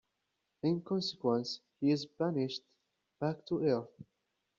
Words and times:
In 0.63 0.81
consequence, 0.81 1.59
he 1.79 1.91
is 1.91 2.07
banished 2.07 2.63
back 3.19 3.45
to 3.45 3.63
Earth. 3.63 4.03